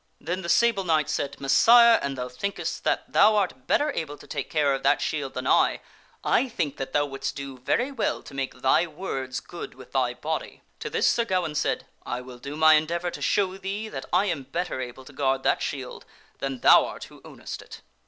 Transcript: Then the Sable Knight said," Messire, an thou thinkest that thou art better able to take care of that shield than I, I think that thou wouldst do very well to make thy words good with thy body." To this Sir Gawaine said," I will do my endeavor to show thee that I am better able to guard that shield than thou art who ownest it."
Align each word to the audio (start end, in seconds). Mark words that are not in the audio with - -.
Then 0.19 0.41
the 0.41 0.49
Sable 0.49 0.83
Knight 0.83 1.11
said," 1.11 1.39
Messire, 1.39 1.99
an 2.01 2.15
thou 2.15 2.27
thinkest 2.27 2.83
that 2.85 3.13
thou 3.13 3.35
art 3.35 3.67
better 3.67 3.91
able 3.91 4.17
to 4.17 4.25
take 4.25 4.49
care 4.49 4.73
of 4.73 4.81
that 4.81 4.99
shield 4.99 5.35
than 5.35 5.45
I, 5.45 5.79
I 6.23 6.49
think 6.49 6.77
that 6.77 6.91
thou 6.91 7.05
wouldst 7.05 7.35
do 7.35 7.59
very 7.59 7.91
well 7.91 8.23
to 8.23 8.33
make 8.33 8.61
thy 8.63 8.87
words 8.87 9.39
good 9.39 9.75
with 9.75 9.91
thy 9.91 10.15
body." 10.15 10.63
To 10.79 10.89
this 10.89 11.05
Sir 11.05 11.25
Gawaine 11.25 11.53
said," 11.53 11.85
I 12.03 12.19
will 12.19 12.39
do 12.39 12.55
my 12.55 12.73
endeavor 12.73 13.11
to 13.11 13.21
show 13.21 13.57
thee 13.59 13.89
that 13.89 14.05
I 14.11 14.25
am 14.25 14.41
better 14.41 14.81
able 14.81 15.05
to 15.05 15.13
guard 15.13 15.43
that 15.43 15.61
shield 15.61 16.03
than 16.39 16.61
thou 16.61 16.83
art 16.87 17.03
who 17.03 17.21
ownest 17.23 17.61
it." 17.61 17.81